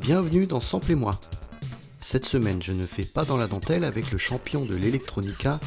Bienvenue 0.00 0.46
dans 0.46 0.60
Sample-moi. 0.60 1.18
Cette 2.00 2.26
semaine, 2.26 2.62
je 2.62 2.72
ne 2.72 2.86
fais 2.86 3.04
pas 3.04 3.24
dans 3.24 3.38
la 3.38 3.46
dentelle 3.46 3.84
avec 3.84 4.10
le 4.12 4.18
champion 4.18 4.64
de 4.66 4.76
l'electronica, 4.76 5.58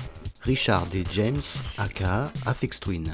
Richard 0.41 0.85
D. 0.85 1.03
James, 1.11 1.41
aka 1.77 2.31
Afex 2.45 2.79
Twin. 2.79 3.11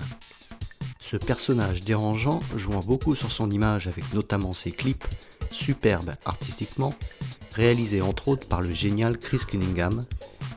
Ce 1.14 1.18
personnage 1.20 1.84
dérangeant, 1.84 2.40
jouant 2.56 2.80
beaucoup 2.80 3.14
sur 3.14 3.32
son 3.32 3.52
image 3.52 3.86
avec 3.86 4.16
notamment 4.16 4.56
ses 4.56 4.72
clips, 4.72 5.06
superbes 5.52 6.16
artistiquement, 6.26 6.96
réalisés 7.52 8.02
entre 8.02 8.30
autres 8.30 8.48
par 8.48 8.64
le 8.64 8.74
génial 8.74 9.20
Chris 9.20 9.42
Cunningham, 9.48 10.06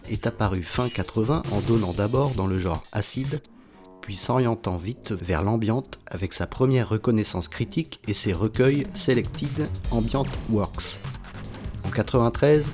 est 0.09 0.27
apparu 0.27 0.63
fin 0.63 0.89
80 0.89 1.43
en 1.53 1.61
donnant 1.61 1.93
d'abord 1.93 2.31
dans 2.31 2.47
le 2.47 2.59
genre 2.59 2.83
acide, 2.93 3.43
puis 4.01 4.17
s'orientant 4.17 4.79
vite 4.79 5.13
vers 5.13 5.43
l'ambiante 5.43 5.99
avec 6.07 6.33
sa 6.33 6.47
première 6.47 6.89
reconnaissance 6.89 7.49
critique 7.49 8.01
et 8.09 8.15
ses 8.15 8.33
recueils 8.33 8.87
Selected 8.95 9.69
Ambient 9.91 10.25
Works. 10.49 11.01
En 11.85 11.91
93, 11.91 12.65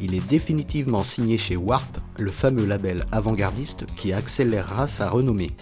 il 0.00 0.14
est 0.14 0.28
définitivement 0.28 1.04
signé 1.04 1.38
chez 1.38 1.54
Warp, 1.54 1.96
le 2.18 2.32
fameux 2.32 2.66
label 2.66 3.06
avant-gardiste 3.12 3.86
qui 3.94 4.12
accélérera 4.12 4.88
sa 4.88 5.08
renommée. 5.08 5.52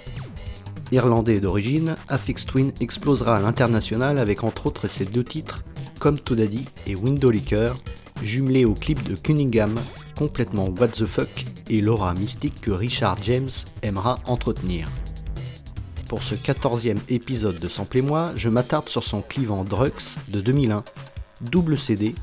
Irlandais 0.91 1.41
d'origine, 1.41 1.97
Affix 2.09 2.47
Twin 2.47 2.73
explosera 2.81 3.37
à 3.37 3.41
l'international 3.41 4.19
avec 4.19 4.43
entre 4.43 4.67
autres 4.67 4.87
ses 4.87 5.05
deux 5.05 5.25
titres, 5.25 5.65
Come 5.99 6.19
to 6.19 6.35
Daddy 6.35 6.65
et 6.87 6.95
Window 6.95 7.31
Liquor, 7.31 7.77
jumelés 8.23 8.65
au 8.65 8.75
clip 8.75 9.03
de 9.03 9.15
Cunningham, 9.15 9.79
complètement 10.17 10.69
what 10.79 10.89
the 10.89 11.05
fuck 11.05 11.45
et 11.69 11.81
l'aura 11.81 12.15
mystique 12.15 12.61
que 12.61 12.71
Richard 12.71 13.19
James 13.23 13.51
aimera 13.83 14.19
entretenir. 14.27 14.89
Pour 16.09 16.23
ce 16.23 16.35
14e 16.35 17.01
épisode 17.11 17.61
de 17.61 17.69
Sample 17.69 18.01
moi, 18.01 18.33
je 18.37 18.49
m'attarde 18.49 18.89
sur 18.89 19.05
son 19.05 19.21
clivant 19.21 19.65
Drux 19.65 20.19
de 20.29 20.41
2001, 20.41 20.85
double 21.43 21.77
CD, 21.77 22.15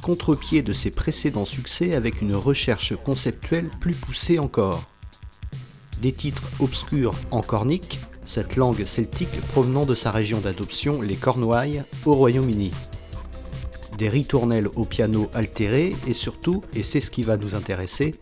contre-pied 0.00 0.62
de 0.62 0.72
ses 0.72 0.90
précédents 0.90 1.44
succès 1.44 1.94
avec 1.94 2.22
une 2.22 2.34
recherche 2.34 2.94
conceptuelle 3.04 3.70
plus 3.80 3.94
poussée 3.94 4.38
encore. 4.38 4.82
Des 6.00 6.12
titres 6.12 6.42
obscurs 6.60 7.14
en 7.30 7.42
cornique, 7.42 8.00
cette 8.24 8.56
langue 8.56 8.84
celtique 8.86 9.40
provenant 9.52 9.84
de 9.84 9.94
sa 9.94 10.10
région 10.10 10.40
d'adoption, 10.40 11.00
les 11.00 11.16
Cornouailles, 11.16 11.84
au 12.06 12.14
Royaume-Uni. 12.14 12.70
Des 13.98 14.08
ritournelles 14.08 14.68
au 14.74 14.84
piano 14.84 15.30
altérés 15.34 15.94
et 16.06 16.14
surtout, 16.14 16.62
et 16.74 16.82
c'est 16.82 17.00
ce 17.00 17.10
qui 17.10 17.22
va 17.22 17.36
nous 17.36 17.54
intéresser, 17.54 18.14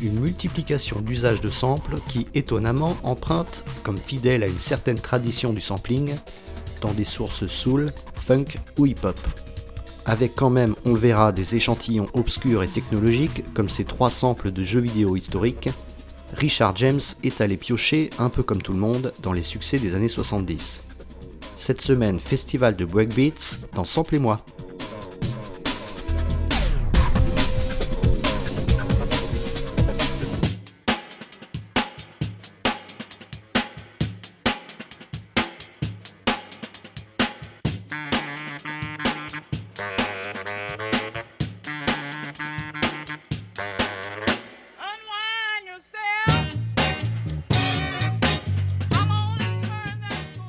une 0.00 0.20
multiplication 0.20 1.00
d'usages 1.00 1.40
de 1.40 1.50
samples 1.50 1.96
qui 2.08 2.26
étonnamment 2.34 2.96
empruntent, 3.02 3.64
comme 3.82 3.98
fidèle 3.98 4.42
à 4.42 4.46
une 4.46 4.58
certaine 4.58 4.98
tradition 4.98 5.52
du 5.52 5.60
sampling, 5.60 6.14
dans 6.80 6.92
des 6.92 7.04
sources 7.04 7.46
soul, 7.46 7.92
funk 8.14 8.46
ou 8.78 8.86
hip-hop. 8.86 9.18
Avec 10.06 10.34
quand 10.34 10.48
même, 10.48 10.74
on 10.86 10.94
le 10.94 10.98
verra, 10.98 11.32
des 11.32 11.54
échantillons 11.54 12.08
obscurs 12.14 12.62
et 12.62 12.68
technologiques 12.68 13.44
comme 13.52 13.68
ces 13.68 13.84
trois 13.84 14.10
samples 14.10 14.50
de 14.50 14.62
jeux 14.62 14.80
vidéo 14.80 15.16
historiques, 15.16 15.68
Richard 16.34 16.76
James 16.76 17.00
est 17.22 17.40
allé 17.40 17.56
piocher, 17.56 18.10
un 18.18 18.28
peu 18.28 18.42
comme 18.42 18.62
tout 18.62 18.72
le 18.72 18.78
monde, 18.78 19.12
dans 19.22 19.32
les 19.32 19.42
succès 19.42 19.78
des 19.78 19.94
années 19.94 20.08
70. 20.08 20.82
Cette 21.56 21.80
semaine, 21.80 22.20
festival 22.20 22.76
de 22.76 22.84
breakbeats 22.84 23.66
dans 23.74 23.84
Sample 23.84 24.16
et 24.16 24.18
moi. 24.18 24.44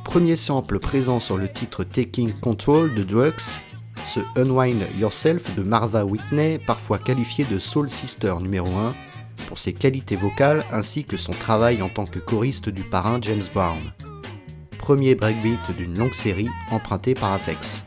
Premier 0.10 0.36
sample 0.36 0.80
présent 0.80 1.20
sur 1.20 1.38
le 1.38 1.48
titre 1.48 1.84
Taking 1.84 2.34
Control 2.34 2.96
de 2.96 3.04
Drugs, 3.04 3.62
ce 4.08 4.20
Unwind 4.36 4.82
Yourself 5.00 5.56
de 5.56 5.62
Marva 5.62 6.04
Whitney, 6.04 6.58
parfois 6.58 6.98
qualifié 6.98 7.46
de 7.46 7.60
Soul 7.60 7.92
Sister 7.92 8.34
numéro 8.42 8.66
1, 8.66 8.96
pour 9.48 9.60
ses 9.60 9.72
qualités 9.72 10.16
vocales 10.16 10.66
ainsi 10.72 11.04
que 11.04 11.16
son 11.16 11.32
travail 11.32 11.84
en 11.84 11.90
tant 11.90 12.08
que 12.08 12.18
choriste 12.18 12.70
du 12.70 12.82
parrain 12.82 13.20
James 13.22 13.44
Brown. 13.54 13.78
Premier 14.80 15.14
breakbeat 15.14 15.78
d'une 15.78 15.96
longue 15.96 16.16
série 16.16 16.50
empruntée 16.72 17.14
par 17.14 17.34
Afex. 17.34 17.86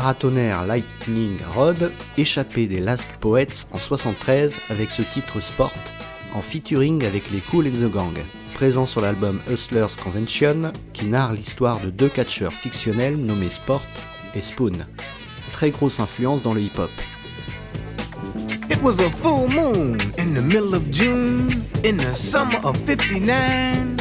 Paratonnerre 0.00 0.64
Lightning 0.64 1.36
Rod, 1.54 1.92
échappé 2.16 2.66
des 2.66 2.80
Last 2.80 3.06
Poets 3.20 3.66
en 3.70 3.76
73 3.76 4.54
avec 4.70 4.90
ce 4.90 5.02
titre 5.02 5.42
Sport, 5.42 5.74
en 6.34 6.40
featuring 6.40 7.04
avec 7.04 7.30
les 7.30 7.40
Cool 7.40 7.68
Gang, 7.68 8.18
présent 8.54 8.86
sur 8.86 9.02
l'album 9.02 9.40
Hustlers 9.50 9.94
Convention, 10.02 10.72
qui 10.94 11.04
narre 11.04 11.34
l'histoire 11.34 11.80
de 11.80 11.90
deux 11.90 12.08
catcheurs 12.08 12.54
fictionnels 12.54 13.18
nommés 13.18 13.50
Sport 13.50 13.82
et 14.34 14.40
Spoon. 14.40 14.86
Très 15.52 15.68
grosse 15.68 16.00
influence 16.00 16.40
dans 16.40 16.54
le 16.54 16.62
hip-hop. 16.62 16.90
It 18.70 18.80
was 18.82 19.00
a 19.00 19.10
full 19.22 19.48
moon 19.54 19.98
in 20.16 20.32
the 20.32 20.42
middle 20.42 20.74
of 20.74 20.90
June, 20.90 21.62
in 21.84 21.98
the 21.98 22.16
summer 22.16 22.58
of 22.64 22.74
59. 22.86 23.98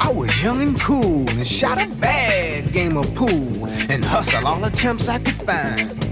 I 0.00 0.12
was 0.12 0.42
young 0.42 0.60
and 0.60 0.80
cool 0.80 1.24
and 1.28 1.46
shot 1.46 1.80
a 1.80 1.86
bad 2.00 2.72
game 2.72 2.96
of 2.96 3.06
pool 3.14 3.59
and 3.90 4.04
hustle 4.04 4.46
all 4.46 4.60
the 4.60 4.70
chumps 4.70 5.08
I 5.08 5.18
could 5.18 5.34
find. 5.34 6.09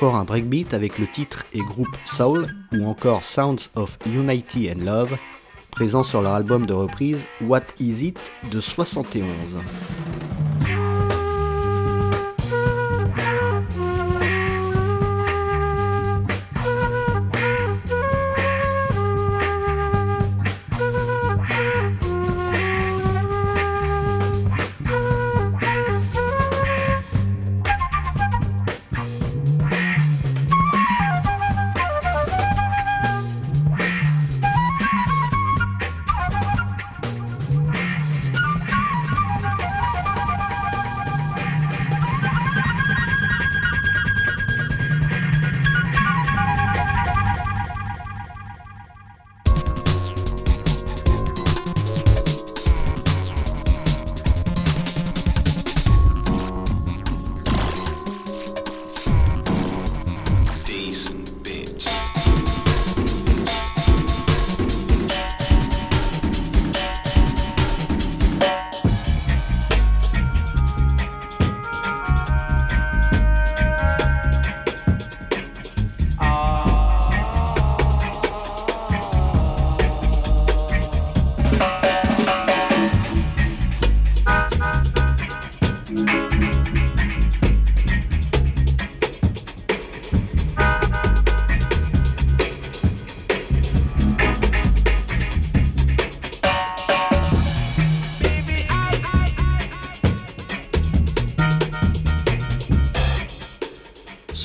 Encore 0.00 0.16
un 0.16 0.24
breakbeat 0.24 0.72
avec 0.72 0.98
le 0.98 1.06
titre 1.06 1.44
et 1.52 1.58
groupe 1.58 1.94
Soul 2.06 2.46
ou 2.72 2.86
encore 2.86 3.22
Sounds 3.22 3.68
of 3.74 3.98
Unity 4.06 4.70
and 4.70 4.82
Love, 4.82 5.18
présent 5.70 6.02
sur 6.02 6.22
leur 6.22 6.32
album 6.32 6.64
de 6.64 6.72
reprise 6.72 7.18
What 7.42 7.64
Is 7.78 8.06
It 8.06 8.32
de 8.50 8.62
71. 8.62 9.28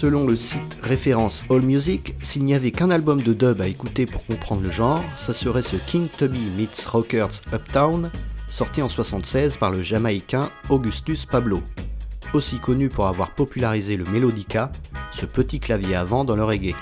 Selon 0.05 0.27
le 0.27 0.35
site 0.35 0.77
référence 0.83 1.43
AllMusic, 1.49 2.13
s'il 2.21 2.45
n'y 2.45 2.53
avait 2.53 2.69
qu'un 2.69 2.91
album 2.91 3.23
de 3.23 3.33
dub 3.33 3.59
à 3.59 3.67
écouter 3.67 4.05
pour 4.05 4.23
comprendre 4.23 4.61
le 4.61 4.69
genre, 4.69 5.03
ça 5.17 5.33
serait 5.33 5.63
ce 5.63 5.77
King 5.77 6.09
Tubby 6.15 6.51
Meets 6.55 6.85
Rockers 6.85 7.41
Uptown, 7.51 8.11
sorti 8.47 8.83
en 8.83 8.87
76 8.87 9.57
par 9.57 9.71
le 9.71 9.81
Jamaïcain 9.81 10.51
Augustus 10.69 11.25
Pablo, 11.25 11.63
aussi 12.35 12.59
connu 12.59 12.87
pour 12.87 13.07
avoir 13.07 13.33
popularisé 13.33 13.97
le 13.97 14.05
melodica, 14.05 14.71
ce 15.09 15.25
petit 15.25 15.59
clavier 15.59 15.95
avant 15.95 16.23
dans 16.23 16.35
le 16.35 16.43
reggae. 16.43 16.75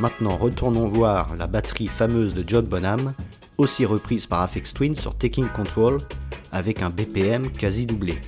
Maintenant 0.00 0.38
retournons 0.38 0.88
voir 0.88 1.36
la 1.36 1.48
batterie 1.48 1.88
fameuse 1.88 2.32
de 2.32 2.42
John 2.46 2.64
Bonham, 2.64 3.12
aussi 3.58 3.84
reprise 3.84 4.24
par 4.24 4.40
Afex 4.40 4.72
Twin 4.72 4.96
sur 4.96 5.14
Taking 5.14 5.50
Control, 5.50 6.00
avec 6.50 6.80
un 6.80 6.88
BPM 6.88 7.50
quasi 7.50 7.84
doublé. 7.84 8.18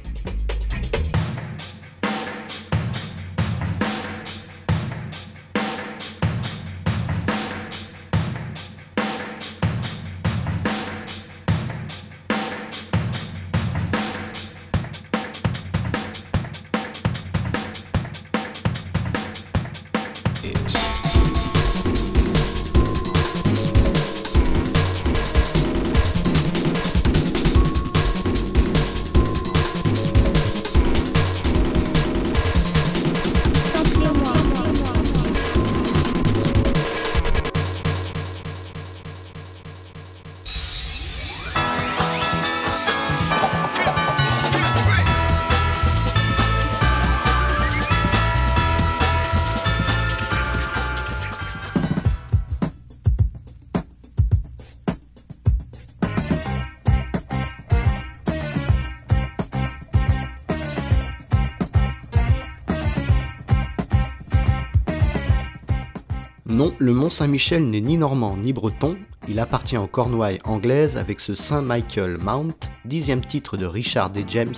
Le 66.80 66.94
Mont 66.94 67.10
Saint-Michel 67.10 67.68
n'est 67.68 67.82
ni 67.82 67.98
normand 67.98 68.38
ni 68.38 68.54
breton, 68.54 68.96
il 69.28 69.38
appartient 69.38 69.76
en 69.76 69.86
Cornouailles 69.86 70.40
anglaise 70.44 70.96
avec 70.96 71.20
ce 71.20 71.34
Saint 71.34 71.60
Michael 71.60 72.16
Mount, 72.16 72.70
dixième 72.86 73.20
titre 73.20 73.58
de 73.58 73.66
Richard 73.66 74.08
D. 74.08 74.24
James, 74.26 74.54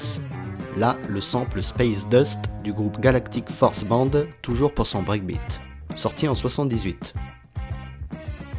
là 0.79 0.97
le 1.09 1.21
sample 1.21 1.65
Space 1.65 2.09
Dust 2.09 2.39
du 2.63 2.73
groupe 2.73 3.01
Galactic 3.01 3.51
Force 3.51 3.83
Band, 3.83 4.11
toujours 4.41 4.73
pour 4.73 4.87
son 4.87 5.03
breakbeat, 5.03 5.61
sorti 5.97 6.29
en 6.29 6.37
78. 6.37 7.13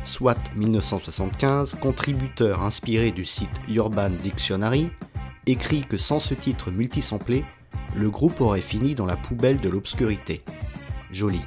Soit 0.04 0.38
1975, 0.58 1.76
contributeur 1.76 2.64
inspiré 2.64 3.12
du 3.12 3.24
site 3.24 3.48
Urban 3.70 4.10
Dictionary, 4.10 4.90
écrit 5.48 5.84
que 5.84 5.96
sans 5.96 6.20
ce 6.20 6.34
titre 6.34 6.70
multisamplé, 6.70 7.46
le 7.96 8.10
groupe 8.10 8.42
aurait 8.42 8.60
fini 8.60 8.94
dans 8.94 9.06
la 9.06 9.16
poubelle 9.16 9.62
de 9.62 9.70
l'obscurité. 9.70 10.44
Joli. 11.14 11.40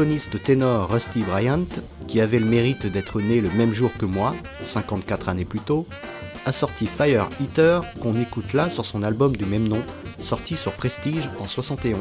Saxophoniste 0.00 0.42
ténor 0.42 0.88
Rusty 0.88 1.22
Bryant, 1.22 1.66
qui 2.08 2.22
avait 2.22 2.38
le 2.38 2.46
mérite 2.46 2.86
d'être 2.86 3.20
né 3.20 3.42
le 3.42 3.50
même 3.50 3.74
jour 3.74 3.90
que 3.98 4.06
moi, 4.06 4.34
54 4.62 5.28
années 5.28 5.44
plus 5.44 5.60
tôt, 5.60 5.86
a 6.46 6.52
sorti 6.52 6.86
Fire 6.86 7.28
Eater 7.38 7.82
qu'on 8.00 8.16
écoute 8.16 8.54
là 8.54 8.70
sur 8.70 8.86
son 8.86 9.02
album 9.02 9.36
du 9.36 9.44
même 9.44 9.68
nom, 9.68 9.82
sorti 10.18 10.56
sur 10.56 10.72
Prestige 10.72 11.28
en 11.38 11.46
71. 11.46 11.98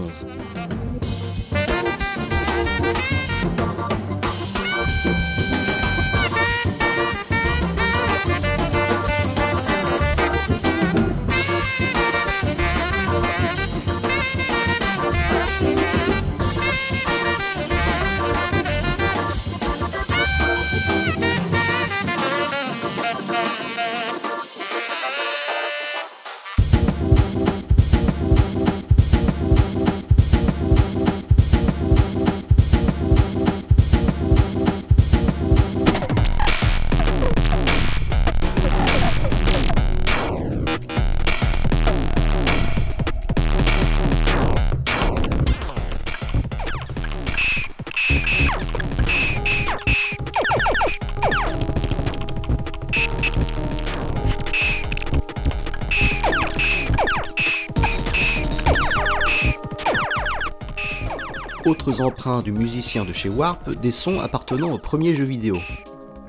Emprunts 61.98 62.44
du 62.44 62.52
musicien 62.52 63.04
de 63.04 63.12
chez 63.12 63.30
Warp, 63.30 63.70
des 63.82 63.92
sons 63.92 64.20
appartenant 64.20 64.72
au 64.72 64.78
premier 64.78 65.16
jeu 65.16 65.24
vidéo. 65.24 65.58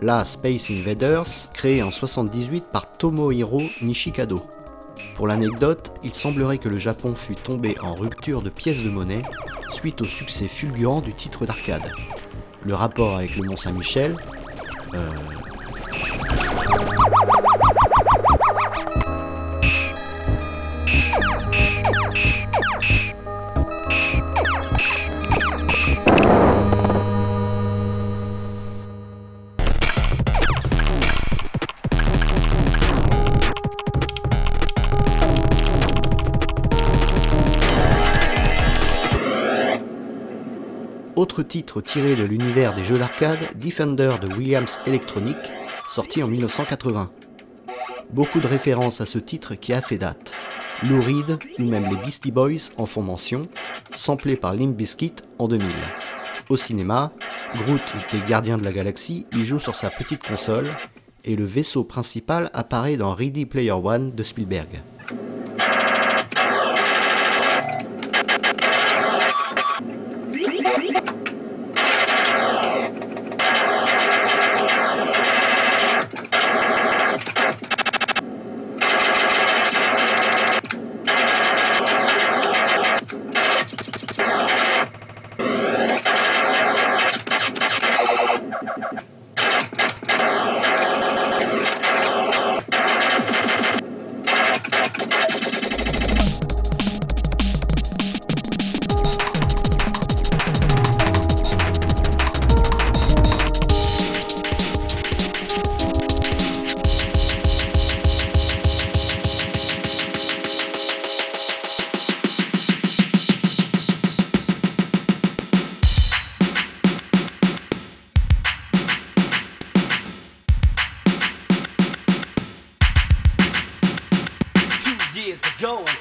La 0.00 0.24
Space 0.24 0.70
Invaders, 0.70 1.26
créé 1.52 1.82
en 1.82 1.90
78 1.90 2.64
par 2.72 2.96
Tomohiro 2.96 3.62
Nishikado. 3.82 4.42
Pour 5.16 5.26
l'anecdote, 5.26 5.92
il 6.02 6.14
semblerait 6.14 6.58
que 6.58 6.70
le 6.70 6.78
Japon 6.78 7.14
fût 7.14 7.34
tombé 7.34 7.76
en 7.82 7.94
rupture 7.94 8.40
de 8.40 8.48
pièces 8.48 8.82
de 8.82 8.90
monnaie 8.90 9.22
suite 9.70 10.00
au 10.00 10.06
succès 10.06 10.48
fulgurant 10.48 11.02
du 11.02 11.12
titre 11.12 11.44
d'arcade. 11.44 11.92
Le 12.64 12.74
rapport 12.74 13.16
avec 13.16 13.36
le 13.36 13.44
Mont 13.44 13.56
Saint-Michel 13.56 14.16
euh, 14.94 15.12
Titre 41.42 41.80
tiré 41.80 42.16
de 42.16 42.24
l'univers 42.24 42.74
des 42.74 42.84
jeux 42.84 42.98
d'arcade, 42.98 43.38
Defender 43.56 44.12
de 44.20 44.34
Williams 44.34 44.78
Electronic, 44.86 45.36
sorti 45.88 46.22
en 46.22 46.28
1980. 46.28 47.10
Beaucoup 48.10 48.40
de 48.40 48.46
références 48.46 49.00
à 49.00 49.06
ce 49.06 49.18
titre 49.18 49.54
qui 49.54 49.72
a 49.72 49.80
fait 49.80 49.98
date. 49.98 50.32
Lou 50.82 51.00
Reed 51.00 51.38
ou 51.58 51.64
même 51.64 51.84
les 51.84 51.96
Beastie 51.96 52.30
Boys 52.30 52.70
en 52.76 52.86
font 52.86 53.02
mention, 53.02 53.48
samplé 53.96 54.36
par 54.36 54.54
Limp 54.54 54.74
Bizkit 54.76 55.14
en 55.38 55.48
2000. 55.48 55.68
Au 56.48 56.56
cinéma, 56.56 57.12
Groot 57.54 57.82
des 58.12 58.20
Gardiens 58.28 58.58
de 58.58 58.64
la 58.64 58.72
Galaxie 58.72 59.26
y 59.32 59.44
joue 59.44 59.60
sur 59.60 59.76
sa 59.76 59.90
petite 59.90 60.26
console 60.26 60.68
et 61.24 61.36
le 61.36 61.44
vaisseau 61.44 61.84
principal 61.84 62.50
apparaît 62.54 62.96
dans 62.96 63.14
Ready 63.14 63.46
Player 63.46 63.72
One 63.72 64.12
de 64.12 64.22
Spielberg. 64.22 64.80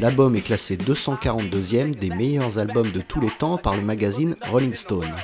L'album 0.00 0.36
est 0.36 0.40
classé 0.40 0.76
242e 0.76 1.94
des 1.94 2.10
meilleurs 2.10 2.58
albums 2.58 2.90
de 2.90 3.00
tous 3.00 3.20
les 3.20 3.30
temps 3.30 3.58
par 3.58 3.76
le 3.76 3.82
magazine 3.82 4.36
Rolling 4.50 4.74
Stone. 4.74 5.14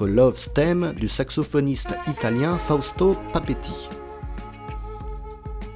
Love 0.00 0.36
Stem 0.36 0.92
du 0.96 1.08
saxophoniste 1.08 1.96
italien 2.06 2.56
Fausto 2.56 3.16
Papetti. 3.32 3.88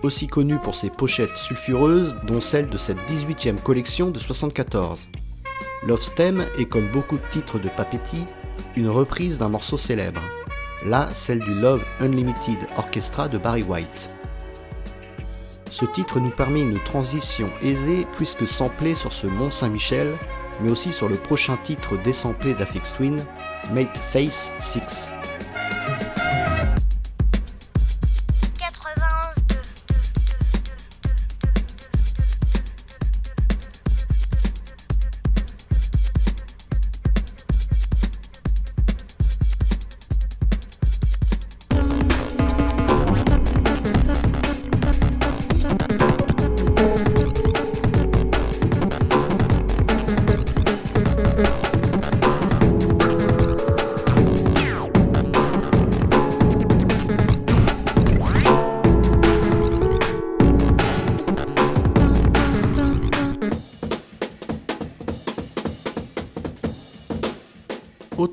Aussi 0.03 0.29
connu 0.29 0.59
pour 0.59 0.75
ses 0.75 0.91
pochettes 0.91 1.37
sulfureuses, 1.37 2.15
dont 2.25 2.41
celle 2.41 2.69
de 2.69 2.77
cette 2.79 2.99
18e 3.11 3.61
collection 3.61 4.11
de 4.11 4.19
74. 4.19 5.01
Love 5.87 6.03
Stem 6.03 6.45
est 6.59 6.67
comme 6.67 6.89
beaucoup 6.89 7.17
de 7.17 7.31
titres 7.31 7.59
de 7.59 7.69
Papetti, 7.69 8.25
une 8.77 8.89
reprise 8.89 9.39
d'un 9.39 9.49
morceau 9.49 9.77
célèbre, 9.77 10.23
là 10.85 11.09
celle 11.13 11.41
du 11.41 11.55
Love 11.55 11.85
Unlimited 12.01 12.59
Orchestra 12.79 13.29
de 13.29 13.39
Barry 13.39 13.65
White. 13.65 14.11
Ce 15.71 15.85
titre 15.85 16.21
nous 16.21 16.31
permet 16.31 16.63
une 16.63 16.81
transition 16.81 17.51
aisée 17.63 18.07
puisque 18.17 18.47
samplé 18.47 18.95
sur 18.95 19.13
ce 19.13 19.27
Mont 19.27 19.51
Saint-Michel, 19.51 20.17
mais 20.61 20.71
aussi 20.71 20.93
sur 20.93 21.09
le 21.09 21.17
prochain 21.17 21.57
titre 21.63 21.97
désamplé 22.03 22.55
d'Afix 22.55 22.95
Twin, 22.95 23.17
Mate 23.73 23.99
Face 23.99 24.51
6. 24.61 25.11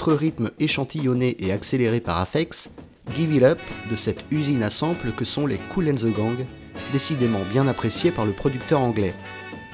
Autre 0.06 0.16
rythme 0.16 0.52
échantillonné 0.60 1.38
et 1.40 1.54
accéléré 1.54 2.02
par 2.02 2.18
Afex, 2.18 2.70
Give 3.16 3.34
It 3.36 3.44
Up 3.44 3.60
de 3.90 3.96
cette 3.96 4.26
usine 4.32 4.62
à 4.62 4.70
samples 4.70 5.14
que 5.16 5.24
sont 5.24 5.48
les 5.48 5.56
Cool 5.74 5.92
and 5.92 5.96
the 5.96 6.14
Gang, 6.14 6.46
décidément 6.92 7.40
bien 7.54 7.70
appréciés 7.70 8.12
par 8.12 8.26
le 8.26 8.34
producteur 8.34 8.82
anglais, 8.82 9.14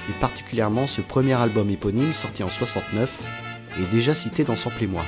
et 0.08 0.12
particulièrement 0.20 0.86
ce 0.86 1.00
premier 1.00 1.32
album 1.32 1.68
éponyme 1.68 2.12
sorti 2.12 2.44
en 2.44 2.48
69 2.48 3.24
et 3.80 3.92
déjà 3.92 4.14
cité 4.14 4.44
dans 4.44 4.54
Sample 4.54 4.84
et 4.84 4.86
moi. 4.86 5.02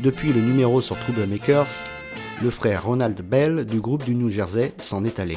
Depuis 0.00 0.32
le 0.32 0.40
numéro 0.40 0.80
sur 0.80 0.98
Troublemakers, 0.98 1.84
le 2.42 2.48
frère 2.48 2.84
Ronald 2.84 3.20
Bell 3.20 3.66
du 3.66 3.82
groupe 3.82 4.04
du 4.04 4.14
New 4.14 4.30
Jersey 4.30 4.72
s'en 4.78 5.04
est 5.04 5.18
allé. 5.18 5.36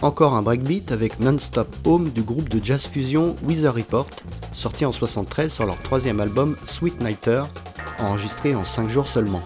Encore 0.00 0.34
un 0.34 0.42
breakbeat 0.42 0.92
avec 0.92 1.18
Non-Stop 1.18 1.74
Home 1.84 2.10
du 2.10 2.22
groupe 2.22 2.48
de 2.48 2.64
jazz 2.64 2.86
fusion 2.86 3.34
Weather 3.42 3.74
Report, 3.74 4.08
sorti 4.52 4.84
en 4.84 4.92
73 4.92 5.52
sur 5.52 5.66
leur 5.66 5.78
troisième 5.82 6.20
album 6.20 6.56
Sweet 6.66 7.00
Nighter, 7.00 7.42
enregistré 7.98 8.54
en 8.54 8.64
5 8.64 8.88
jours 8.88 9.08
seulement. 9.08 9.42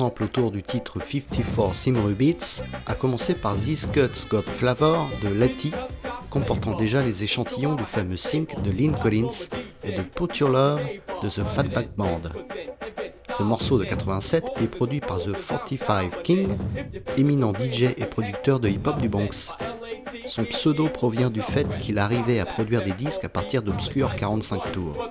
Autour 0.00 0.50
du 0.50 0.62
titre 0.62 0.98
54 0.98 1.74
Simru 1.74 2.14
Beats, 2.14 2.64
à 2.86 2.94
commencer 2.94 3.34
par 3.34 3.54
This 3.54 3.86
Cuts 3.86 4.28
Got 4.30 4.42
Flavor 4.42 5.10
de 5.22 5.28
Letty, 5.28 5.72
comportant 6.30 6.74
déjà 6.74 7.02
les 7.02 7.22
échantillons 7.22 7.74
du 7.74 7.84
fameux 7.84 8.16
Sync 8.16 8.62
de 8.62 8.70
Lynn 8.70 8.96
Collins 8.96 9.50
et 9.84 9.92
de 9.92 10.02
Put 10.02 10.38
Your 10.38 10.48
Love 10.48 10.80
de 11.22 11.28
The 11.28 11.44
Fatback 11.44 11.94
Band. 11.96 12.22
Ce 13.36 13.42
morceau 13.42 13.78
de 13.78 13.84
87 13.84 14.44
est 14.62 14.68
produit 14.68 15.00
par 15.00 15.18
The 15.18 15.32
45 15.32 16.22
King, 16.22 16.48
éminent 17.18 17.52
DJ 17.52 17.82
et 17.96 18.06
producteur 18.06 18.58
de 18.58 18.70
hip-hop 18.70 18.98
du 19.02 19.10
Bronx. 19.10 19.52
Son 20.26 20.44
pseudo 20.44 20.88
provient 20.88 21.30
du 21.30 21.42
fait 21.42 21.76
qu'il 21.76 21.98
arrivait 21.98 22.40
à 22.40 22.46
produire 22.46 22.82
des 22.82 22.92
disques 22.92 23.24
à 23.24 23.28
partir 23.28 23.62
d'obscurs 23.62 24.14
45 24.14 24.72
tours. 24.72 25.08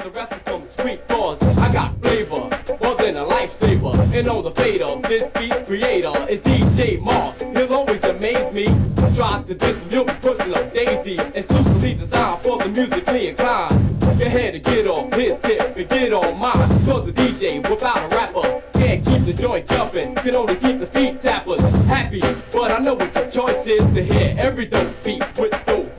Than 3.11 3.23
a 3.23 3.25
lifesaver. 3.25 4.13
And 4.13 4.27
on 4.27 4.43
the 4.43 4.51
fader, 4.51 4.99
this 5.07 5.25
beat's 5.33 5.65
creator 5.65 6.13
is 6.29 6.39
DJ 6.41 7.01
Mark. 7.01 7.39
He'll 7.39 7.73
always 7.73 8.03
amaze 8.03 8.53
me. 8.53 8.65
Try 9.15 9.41
to 9.47 9.55
diss 9.55 9.77
him, 9.81 9.91
you'll 9.91 10.05
be 10.05 10.13
pushing 10.21 10.53
up 10.53 10.73
daisies. 10.73 11.19
Exclusively 11.33 11.95
designed 11.95 12.43
for 12.43 12.59
the 12.59 12.69
musically 12.69 13.29
inclined. 13.29 13.99
Go 13.99 14.25
ahead 14.25 14.55
and 14.55 14.63
get 14.63 14.85
on 14.85 15.11
his 15.13 15.37
tip 15.41 15.77
and 15.77 15.89
get 15.89 16.13
on 16.13 16.37
mine. 16.37 16.85
Cause 16.85 17.05
the 17.05 17.13
DJ 17.13 17.67
without 17.69 18.11
a 18.11 18.15
rapper 18.15 18.61
can't 18.73 19.05
keep 19.05 19.25
the 19.25 19.33
joint 19.33 19.67
jumping. 19.67 20.15
Can 20.15 20.35
only 20.35 20.55
keep 20.55 20.79
the 20.79 20.87
feet 20.87 21.21
tappers 21.21 21.61
happy. 21.87 22.21
But 22.51 22.71
I 22.71 22.77
know 22.79 22.93
what 22.93 23.15
your 23.15 23.31
choice 23.31 23.65
is 23.65 23.81
to 23.81 24.03
hear 24.03 24.35
every 24.37 24.67
dope 24.67 25.03
beat 25.03 25.23
with 25.37 25.51
dope 25.65 25.98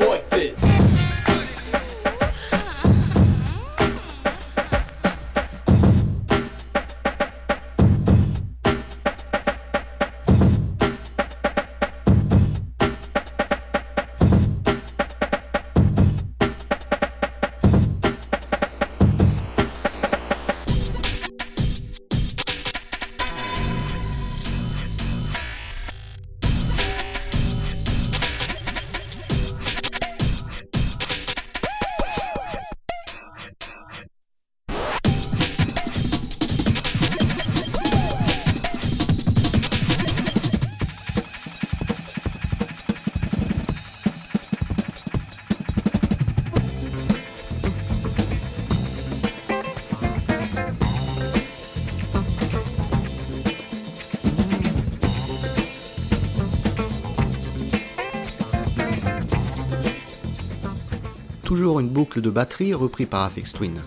une 61.78 61.88
boucle 61.88 62.20
de 62.20 62.30
batterie 62.30 62.74
repris 62.74 63.06
par 63.06 63.22
Afex 63.22 63.52
Twin. 63.52 63.78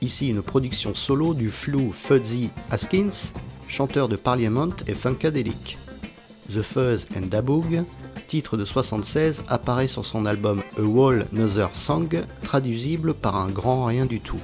Ici 0.00 0.28
une 0.28 0.40
production 0.40 0.94
solo 0.94 1.34
du 1.34 1.50
flou 1.50 1.92
Fuzzy 1.92 2.50
Haskins, 2.70 3.32
chanteur 3.68 4.08
de 4.08 4.16
Parliament 4.16 4.70
et 4.86 4.94
Funkadelic. 4.94 5.76
The 6.50 6.62
Fuzz 6.62 7.06
and 7.14 7.26
Daboog, 7.26 7.84
titre 8.28 8.56
de 8.56 8.64
76, 8.64 9.44
apparaît 9.48 9.88
sur 9.88 10.06
son 10.06 10.24
album 10.24 10.62
A 10.78 10.82
Wall 10.82 11.26
Another 11.34 11.68
Song, 11.74 12.08
traduisible 12.42 13.12
par 13.12 13.36
un 13.36 13.48
grand 13.48 13.84
rien 13.84 14.06
du 14.06 14.20
tout. 14.20 14.40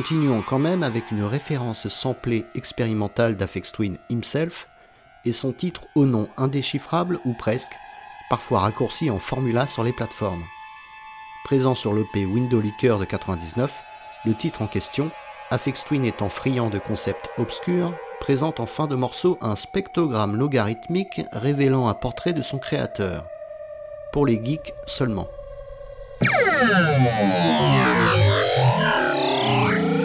Continuons 0.00 0.40
quand 0.40 0.58
même 0.58 0.82
avec 0.82 1.10
une 1.10 1.24
référence 1.24 1.86
samplée 1.88 2.46
expérimentale 2.54 3.36
d'Afex 3.36 3.70
Twin 3.70 3.98
himself 4.08 4.66
et 5.26 5.32
son 5.32 5.52
titre 5.52 5.82
au 5.94 6.06
nom 6.06 6.26
indéchiffrable 6.38 7.20
ou 7.26 7.34
presque, 7.34 7.74
parfois 8.30 8.60
raccourci 8.60 9.10
en 9.10 9.18
formula 9.18 9.66
sur 9.66 9.84
les 9.84 9.92
plateformes. 9.92 10.42
Présent 11.44 11.74
sur 11.74 11.92
l'EP 11.92 12.24
Window 12.24 12.62
Liquor 12.62 12.98
de 12.98 13.04
99, 13.04 13.70
le 14.24 14.32
titre 14.32 14.62
en 14.62 14.68
question, 14.68 15.10
Afex 15.50 15.84
Twin 15.84 16.06
étant 16.06 16.30
friand 16.30 16.70
de 16.70 16.78
concepts 16.78 17.28
obscurs, 17.36 17.92
présente 18.20 18.58
en 18.58 18.66
fin 18.66 18.86
de 18.86 18.96
morceau 18.96 19.36
un 19.42 19.54
spectrogramme 19.54 20.34
logarithmique 20.34 21.20
révélant 21.30 21.88
un 21.88 21.94
portrait 21.94 22.32
de 22.32 22.40
son 22.40 22.58
créateur. 22.58 23.22
Pour 24.14 24.24
les 24.24 24.42
geeks 24.42 24.72
seulement. 24.86 25.26
more. 29.50 29.99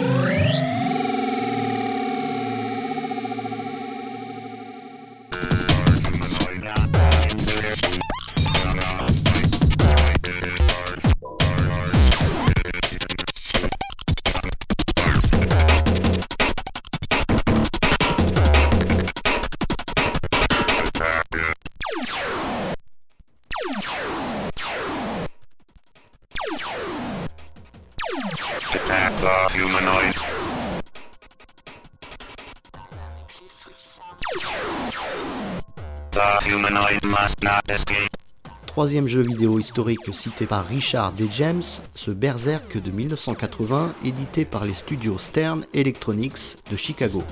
Troisième 38.66 39.08
jeu 39.08 39.22
vidéo 39.22 39.58
historique 39.58 40.00
cité 40.12 40.46
par 40.46 40.66
Richard 40.66 41.12
D. 41.12 41.28
James, 41.30 41.62
ce 41.94 42.10
Berserk 42.10 42.80
de 42.80 42.90
1980, 42.90 43.94
édité 44.04 44.44
par 44.44 44.64
les 44.64 44.74
studios 44.74 45.18
Stern 45.18 45.64
Electronics 45.72 46.58
de 46.70 46.76
Chicago. 46.76 47.22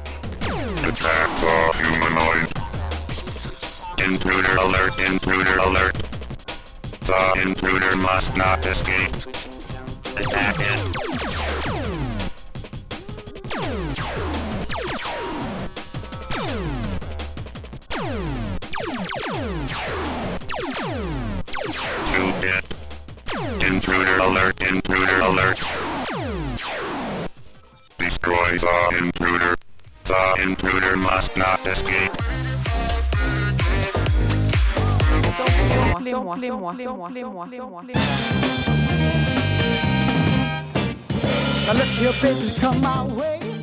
Intruder 3.98 4.58
alert, 4.58 5.00
intruder 5.00 5.60
alert. 5.60 6.04
Destroy 27.98 28.56
the 28.58 28.96
intruder. 28.98 29.54
The 30.04 30.40
intruder 30.42 30.96
must 30.96 31.36
not 31.36 31.60
escape. 31.66 32.10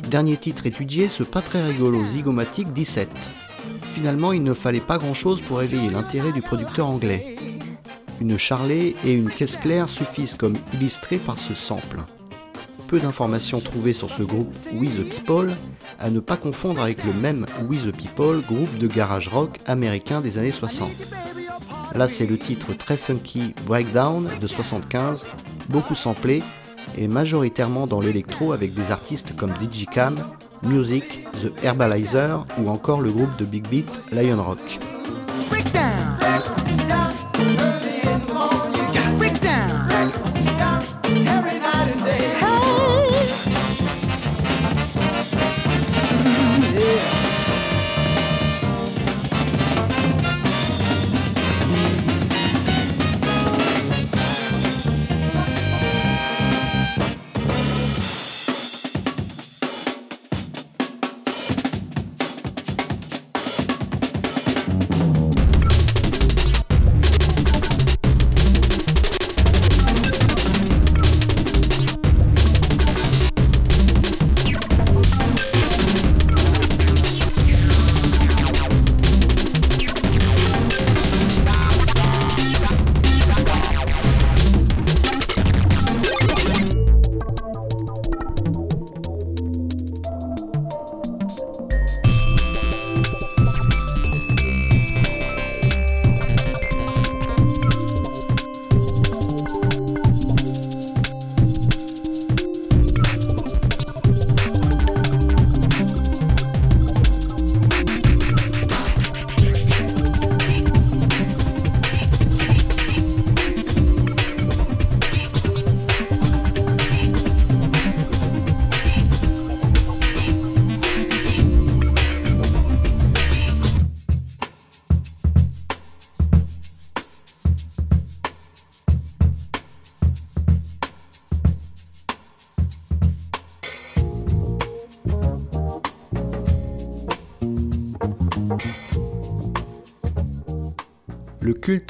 Dernier 0.08 0.36
titre 0.36 0.66
étudié, 0.66 1.08
ce 1.08 1.24
pas 1.24 1.42
très 1.42 1.64
rigolo 1.64 2.06
Zygomatic 2.06 2.72
17. 2.72 3.08
Finalement, 3.94 4.32
il 4.32 4.44
ne 4.44 4.54
fallait 4.54 4.80
pas 4.80 4.98
grand-chose 4.98 5.40
pour 5.40 5.62
éveiller 5.62 5.90
l'intérêt 5.90 6.30
du 6.30 6.42
producteur 6.42 6.86
anglais. 6.86 7.36
Une 8.22 8.38
charlet 8.38 8.94
et 9.04 9.14
une 9.14 9.28
caisse 9.28 9.56
claire 9.56 9.88
suffisent 9.88 10.36
comme 10.36 10.56
illustrés 10.74 11.16
par 11.16 11.40
ce 11.40 11.54
sample. 11.54 11.98
Peu 12.86 13.00
d'informations 13.00 13.58
trouvées 13.58 13.92
sur 13.92 14.10
ce 14.10 14.22
groupe 14.22 14.54
We 14.74 14.94
the 14.94 15.08
People, 15.08 15.50
à 15.98 16.08
ne 16.08 16.20
pas 16.20 16.36
confondre 16.36 16.80
avec 16.82 17.04
le 17.04 17.12
même 17.14 17.46
We 17.68 17.82
the 17.82 17.90
People, 17.90 18.40
groupe 18.46 18.78
de 18.78 18.86
garage 18.86 19.26
rock 19.26 19.58
américain 19.66 20.20
des 20.20 20.38
années 20.38 20.52
60. 20.52 20.92
Là 21.96 22.06
c'est 22.06 22.26
le 22.26 22.38
titre 22.38 22.74
très 22.74 22.96
funky 22.96 23.56
Breakdown 23.66 24.28
de 24.40 24.46
75, 24.46 25.26
beaucoup 25.68 25.96
samplé 25.96 26.44
et 26.96 27.08
majoritairement 27.08 27.88
dans 27.88 28.00
l'électro 28.00 28.52
avec 28.52 28.72
des 28.72 28.92
artistes 28.92 29.34
comme 29.34 29.52
Digicam, 29.58 30.14
Music, 30.62 31.26
The 31.42 31.52
Herbalizer 31.64 32.46
ou 32.60 32.70
encore 32.70 33.00
le 33.00 33.10
groupe 33.10 33.36
de 33.36 33.44
Big 33.44 33.66
Beat 33.66 33.90
Lion 34.12 34.40
Rock. 34.40 34.78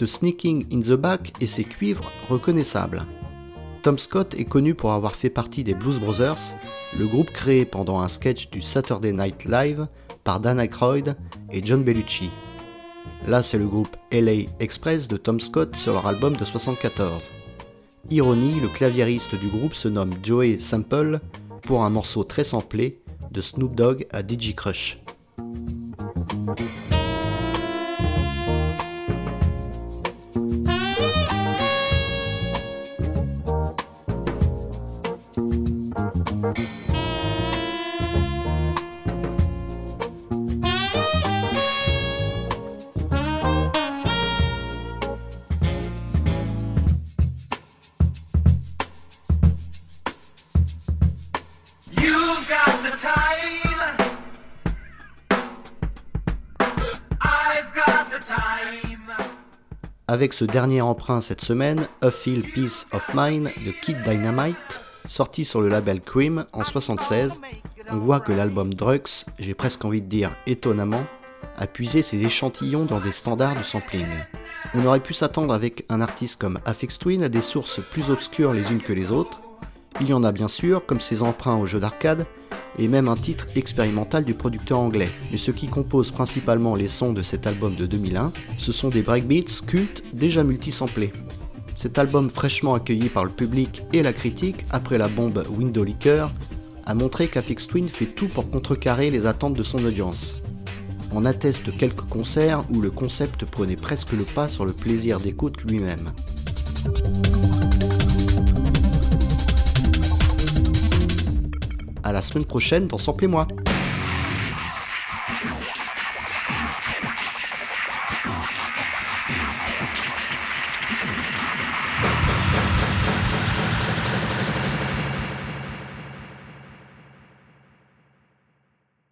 Sneaking 0.06 0.66
in 0.72 0.80
the 0.80 0.98
Back 0.98 1.32
et 1.40 1.46
ses 1.46 1.64
cuivres 1.64 2.10
reconnaissables. 2.28 3.02
Tom 3.82 3.98
Scott 3.98 4.34
est 4.34 4.44
connu 4.44 4.74
pour 4.74 4.92
avoir 4.92 5.16
fait 5.16 5.30
partie 5.30 5.64
des 5.64 5.74
Blues 5.74 5.98
Brothers, 5.98 6.54
le 6.98 7.06
groupe 7.06 7.30
créé 7.30 7.64
pendant 7.64 8.00
un 8.00 8.08
sketch 8.08 8.50
du 8.50 8.60
Saturday 8.60 9.12
Night 9.12 9.44
Live 9.44 9.88
par 10.22 10.40
Dan 10.40 10.60
Aykroyd 10.60 11.16
et 11.50 11.62
John 11.62 11.82
Bellucci. 11.82 12.30
Là, 13.26 13.42
c'est 13.42 13.58
le 13.58 13.66
groupe 13.66 13.96
LA 14.12 14.48
Express 14.60 15.08
de 15.08 15.16
Tom 15.16 15.40
Scott 15.40 15.74
sur 15.74 15.92
leur 15.94 16.06
album 16.06 16.36
de 16.36 16.44
74. 16.44 17.32
Ironie, 18.10 18.60
le 18.60 18.68
claviériste 18.68 19.34
du 19.34 19.48
groupe 19.48 19.74
se 19.74 19.88
nomme 19.88 20.12
Joey 20.22 20.58
Sample 20.58 21.20
pour 21.62 21.84
un 21.84 21.90
morceau 21.90 22.24
très 22.24 22.44
samplé 22.44 23.00
de 23.30 23.40
Snoop 23.40 23.74
Dogg 23.74 24.06
à 24.10 24.22
DJ 24.22 24.54
Crush. 24.54 25.01
Avec 60.22 60.34
ce 60.34 60.44
dernier 60.44 60.80
emprunt 60.82 61.20
cette 61.20 61.40
semaine, 61.40 61.88
A 62.00 62.12
Feel 62.12 62.42
Peace 62.42 62.86
of 62.92 63.10
Mind 63.12 63.50
de 63.66 63.72
Kid 63.72 64.04
Dynamite, 64.04 64.80
sorti 65.08 65.44
sur 65.44 65.60
le 65.60 65.68
label 65.68 66.00
Cream 66.00 66.44
en 66.52 66.62
76, 66.62 67.40
on 67.90 67.96
voit 67.96 68.20
que 68.20 68.30
l'album 68.30 68.72
Drugs, 68.72 69.24
j'ai 69.40 69.54
presque 69.54 69.84
envie 69.84 70.00
de 70.00 70.06
dire 70.06 70.30
étonnamment, 70.46 71.04
a 71.56 71.66
puisé 71.66 72.02
ses 72.02 72.22
échantillons 72.22 72.84
dans 72.84 73.00
des 73.00 73.10
standards 73.10 73.56
du 73.56 73.64
sampling. 73.64 74.06
On 74.74 74.86
aurait 74.86 75.00
pu 75.00 75.12
s'attendre 75.12 75.52
avec 75.52 75.86
un 75.88 76.00
artiste 76.00 76.40
comme 76.40 76.60
Afex 76.66 77.00
Twin 77.00 77.24
à 77.24 77.28
des 77.28 77.42
sources 77.42 77.80
plus 77.90 78.08
obscures 78.08 78.52
les 78.52 78.70
unes 78.70 78.80
que 78.80 78.92
les 78.92 79.10
autres. 79.10 79.41
Il 80.00 80.08
y 80.08 80.12
en 80.12 80.24
a 80.24 80.32
bien 80.32 80.48
sûr, 80.48 80.84
comme 80.86 81.00
ses 81.00 81.22
emprunts 81.22 81.58
aux 81.58 81.66
jeux 81.66 81.80
d'arcade, 81.80 82.26
et 82.78 82.88
même 82.88 83.08
un 83.08 83.16
titre 83.16 83.46
expérimental 83.54 84.24
du 84.24 84.34
producteur 84.34 84.78
anglais. 84.78 85.08
Mais 85.30 85.38
ce 85.38 85.50
qui 85.50 85.68
compose 85.68 86.10
principalement 86.10 86.74
les 86.74 86.88
sons 86.88 87.12
de 87.12 87.22
cet 87.22 87.46
album 87.46 87.74
de 87.74 87.86
2001, 87.86 88.32
ce 88.58 88.72
sont 88.72 88.88
des 88.88 89.02
breakbeats 89.02 89.62
cultes 89.66 90.02
déjà 90.12 90.42
multisamplés. 90.42 91.12
Cet 91.74 91.98
album 91.98 92.30
fraîchement 92.30 92.74
accueilli 92.74 93.08
par 93.08 93.24
le 93.24 93.30
public 93.30 93.82
et 93.92 94.02
la 94.02 94.12
critique 94.12 94.64
après 94.70 94.98
la 94.98 95.08
bombe 95.08 95.44
Window 95.50 95.84
Liquor 95.84 96.30
a 96.84 96.94
montré 96.94 97.28
qu'Afix 97.28 97.66
Twin 97.66 97.88
fait 97.88 98.06
tout 98.06 98.28
pour 98.28 98.50
contrecarrer 98.50 99.10
les 99.10 99.26
attentes 99.26 99.54
de 99.54 99.62
son 99.62 99.84
audience. 99.84 100.36
On 101.12 101.24
atteste 101.24 101.76
quelques 101.76 102.08
concerts 102.08 102.64
où 102.70 102.80
le 102.80 102.90
concept 102.90 103.44
prenait 103.44 103.76
presque 103.76 104.12
le 104.12 104.24
pas 104.24 104.48
sur 104.48 104.64
le 104.64 104.72
plaisir 104.72 105.20
d'écoute 105.20 105.60
lui-même. 105.62 106.10
À 112.04 112.12
la 112.12 112.20
semaine 112.20 112.44
prochaine 112.44 112.88
dans 112.88 112.98
Sample 112.98 113.28
moi 113.28 113.46